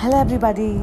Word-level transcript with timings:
Hello, 0.00 0.18
everybody. 0.18 0.80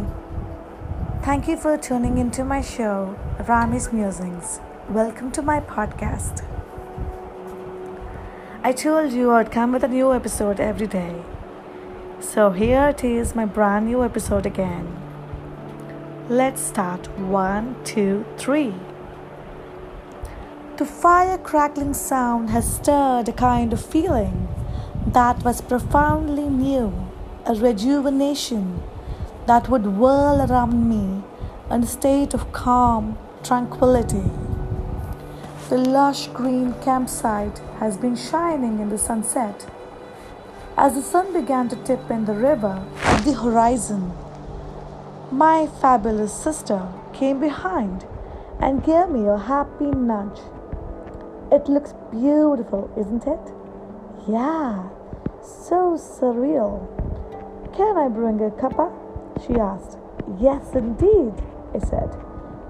Thank 1.23 1.47
you 1.47 1.57
for 1.57 1.75
tuning 1.75 2.19
into 2.19 2.43
my 2.45 2.61
show, 2.61 3.17
Rami's 3.47 3.91
Musings. 3.91 4.59
Welcome 4.89 5.31
to 5.31 5.41
my 5.41 5.59
podcast. 5.59 6.45
I 8.61 8.73
told 8.73 9.13
you 9.13 9.31
I'd 9.31 9.51
come 9.51 9.71
with 9.71 9.83
a 9.83 9.87
new 9.87 10.13
episode 10.13 10.59
every 10.59 10.85
day. 10.85 11.23
So 12.19 12.51
here 12.51 12.89
it 12.89 13.03
is, 13.03 13.33
my 13.33 13.45
brand 13.45 13.87
new 13.87 14.03
episode 14.03 14.45
again. 14.45 14.85
Let's 16.29 16.61
start. 16.61 17.09
One, 17.17 17.75
two, 17.83 18.23
three. 18.37 18.75
The 20.75 20.85
fire 20.85 21.39
crackling 21.39 21.95
sound 21.95 22.51
has 22.51 22.71
stirred 22.75 23.29
a 23.29 23.33
kind 23.33 23.73
of 23.73 23.83
feeling 23.83 24.47
that 25.07 25.43
was 25.43 25.59
profoundly 25.61 26.49
new, 26.49 26.93
a 27.47 27.55
rejuvenation 27.55 28.83
that 29.47 29.69
would 29.69 29.85
whirl 29.85 30.41
around 30.41 30.89
me 30.89 31.23
in 31.71 31.83
a 31.83 31.87
state 31.87 32.33
of 32.33 32.51
calm 32.51 33.17
tranquility. 33.43 34.29
The 35.69 35.77
lush 35.77 36.27
green 36.27 36.73
campsite 36.81 37.59
has 37.79 37.97
been 37.97 38.15
shining 38.15 38.79
in 38.79 38.89
the 38.89 38.97
sunset. 38.97 39.65
As 40.77 40.95
the 40.95 41.01
sun 41.01 41.31
began 41.31 41.69
to 41.69 41.75
tip 41.77 42.11
in 42.11 42.25
the 42.25 42.33
river 42.33 42.85
at 43.03 43.23
the 43.23 43.33
horizon, 43.33 44.11
my 45.31 45.67
fabulous 45.81 46.33
sister 46.33 46.87
came 47.13 47.39
behind 47.39 48.05
and 48.59 48.83
gave 48.83 49.09
me 49.09 49.27
a 49.27 49.37
happy 49.37 49.91
nudge. 49.91 50.39
It 51.51 51.69
looks 51.69 51.93
beautiful, 52.11 52.91
isn't 52.97 53.25
it? 53.25 53.53
Yeah, 54.27 54.89
so 55.41 55.97
surreal. 55.97 56.85
Can 57.75 57.97
I 57.97 58.09
bring 58.09 58.41
a 58.41 58.49
cuppa? 58.51 59.06
She 59.45 59.55
asked. 59.55 59.97
Yes, 60.39 60.73
indeed, 60.73 61.33
I 61.73 61.79
said. 61.79 62.15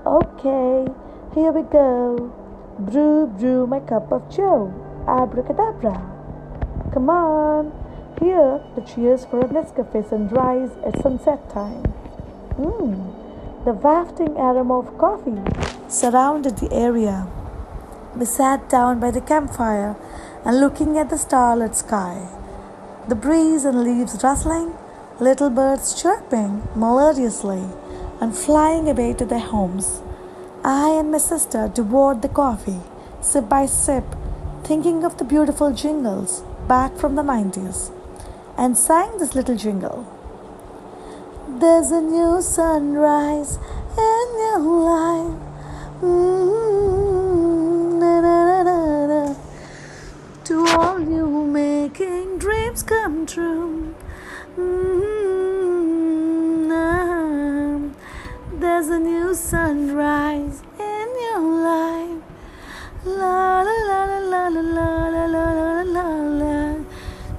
Okay, 0.06 0.88
here 1.34 1.52
we 1.52 1.64
go. 1.64 2.34
Brew, 2.80 3.28
brew 3.28 3.68
my 3.68 3.80
cup 3.80 4.12
of 4.12 4.30
joe. 4.30 4.74
Abracadabra. 5.08 5.96
Come 6.94 7.10
on. 7.10 7.72
Here, 8.20 8.62
the 8.76 8.82
cheers 8.82 9.26
for 9.26 9.40
a 9.42 9.48
Nescafe 9.48 10.10
sunrise 10.10 10.72
at 10.86 11.02
sunset 11.02 11.50
time. 11.50 11.84
Mmm, 12.58 13.14
the 13.66 13.74
wafting 13.74 14.36
aroma 14.38 14.80
of 14.80 14.98
coffee 14.98 15.42
surrounded 15.88 16.58
the 16.58 16.72
area. 16.74 17.28
We 18.16 18.26
sat 18.26 18.68
down 18.70 19.00
by 19.00 19.12
the 19.12 19.22
campfire 19.22 19.96
and 20.44 20.60
looking 20.60 20.98
at 20.98 21.10
the 21.10 21.18
starlit 21.18 21.76
sky. 21.76 22.28
The 23.08 23.16
breeze 23.16 23.64
and 23.64 23.84
leaves 23.84 24.24
rustling, 24.24 24.74
little 25.20 25.50
birds 25.50 26.00
chirping 26.00 26.68
melodiously 26.76 27.64
and 28.22 28.36
flying 28.36 28.88
away 28.90 29.14
to 29.14 29.26
their 29.26 29.40
homes. 29.40 30.02
I 30.64 30.90
and 30.90 31.12
my 31.12 31.18
sister 31.18 31.72
devoured 31.74 32.22
the 32.22 32.30
coffee, 32.30 32.82
sip 33.22 33.50
by 33.50 33.66
sip, 33.66 34.04
thinking 34.64 35.04
of 35.04 35.18
the 35.18 35.24
beautiful 35.24 35.74
jingles 35.74 36.44
back 36.68 36.96
from 36.98 37.16
the 37.16 37.24
90s, 37.24 37.92
and 38.58 38.78
sang 38.78 39.18
this 39.18 39.34
little 39.34 39.56
jingle. 39.56 40.06
There's 41.48 41.90
a 41.92 42.02
new 42.02 42.42
sunrise 42.42 43.58
in 43.98 44.28
your 44.38 44.60
life. 44.60 45.40
Mm, 46.02 48.00
na. 48.00 49.34
To 50.44 50.66
all 50.68 51.00
you 51.00 51.28
making 51.46 52.38
dreams 52.38 52.84
come 52.84 53.26
true. 53.26 53.96
Mm, 54.58 55.07
sunrise 59.47 60.59
in 60.93 61.09
your 61.27 61.45
life. 61.73 62.23
La 63.05 63.63
la 63.69 63.79
la 63.91 64.01
la 64.11 64.23
la 64.35 64.45
la 64.57 64.69
la 65.15 65.25
la 65.35 65.47
la 65.63 65.83
la 65.97 66.09
la. 66.43 66.57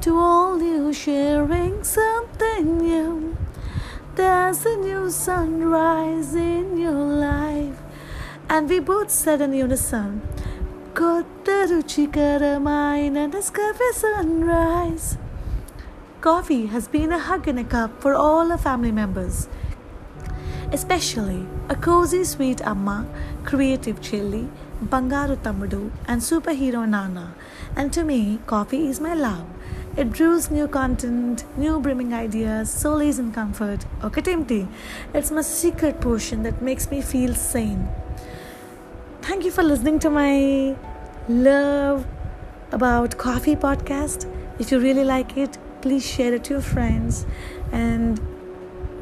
To 0.04 0.12
all 0.28 0.56
you 0.72 0.94
sharing 1.04 1.76
something 1.84 2.66
new. 2.88 3.36
There's 4.16 4.62
a 4.74 4.76
new 4.88 5.04
sunrise 5.26 6.32
in 6.36 6.66
your 6.86 7.04
life. 7.30 7.80
And 8.54 8.70
we 8.70 8.80
both 8.92 9.12
said 9.22 9.40
in 9.46 9.54
unison, 9.66 10.10
కొత్త 11.00 11.48
రుచికరమైన 11.72 13.18
Nescafe 13.34 13.88
sunrise. 14.04 15.08
Coffee 16.28 16.66
has 16.74 16.86
been 16.96 17.12
a 17.20 17.22
hug 17.28 17.46
in 17.52 17.58
a 17.64 17.68
cup 17.76 17.92
for 18.04 18.12
all 18.26 18.52
our 18.56 18.62
family 18.68 18.94
members, 19.02 19.38
especially 20.73 21.47
a 21.69 21.75
cozy 21.75 22.25
sweet 22.25 22.61
Amma, 22.63 23.07
creative 23.45 24.01
Chili, 24.01 24.49
Bangaru 24.85 25.37
Tamudu, 25.37 25.91
and 26.07 26.21
superhero 26.21 26.89
Nana. 26.89 27.35
And 27.77 27.93
to 27.93 28.05
me, 28.05 28.39
coffee 28.47 28.89
is 28.89 29.01
my 29.01 29.15
love. 29.15 29.47
It 29.97 30.11
brews 30.11 30.51
new 30.51 30.69
content, 30.69 31.45
new 31.57 31.81
brimming 31.81 32.13
ideas, 32.15 32.71
solace 32.71 33.19
and 33.19 33.35
comfort. 33.35 33.85
Okay, 34.05 34.21
Timty, 34.23 34.69
it's 35.13 35.31
my 35.31 35.41
secret 35.41 36.01
potion 36.01 36.43
that 36.45 36.63
makes 36.63 36.91
me 36.91 37.01
feel 37.03 37.35
sane. 37.35 37.89
Thank 39.23 39.45
you 39.45 39.51
for 39.51 39.63
listening 39.63 39.99
to 40.01 40.11
my 40.11 40.77
love 41.29 42.07
about 42.71 43.19
coffee 43.19 43.57
podcast. 43.57 44.33
If 44.59 44.71
you 44.71 44.79
really 44.79 45.05
like 45.05 45.37
it, 45.37 45.59
please 45.81 46.07
share 46.07 46.35
it 46.35 46.45
to 46.45 46.55
your 46.55 46.63
friends 46.63 47.27
and 47.73 48.21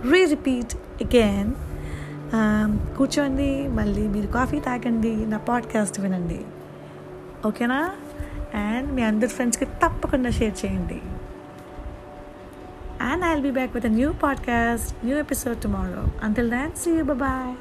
re 0.03 0.27
repeat 0.27 0.75
again 1.03 1.51
um, 2.37 2.71
కూర్చోండి 2.97 3.69
మళ్ళీ 3.69 4.09
మీరు 4.09 4.27
coffee 4.27 4.61
తాగండి 4.61 5.27
నా 5.27 5.39
podcast 5.39 6.01
వినండి. 6.01 6.41
ఓకేనా? 7.47 7.91
And 8.55 8.93
మీ 8.93 9.03
అందరి 9.03 9.29
ఫ్రెండ్స్కి 9.29 9.65
తప్పకుండా 9.65 10.31
షేర్ 10.31 10.55
చేయండి. 10.65 11.01
And 13.01 13.25
I 13.25 13.29
will 13.29 13.43
be 13.43 13.51
back 13.51 13.75
with 13.75 13.87
a 13.87 13.89
new 13.89 14.13
podcast 14.23 15.05
new 15.05 15.19
episode 15.19 15.63
tomorrow 15.63 16.05
until 16.23 16.51
then 16.51 16.73
see 16.73 16.91
you 16.91 17.05
bye 17.05 17.55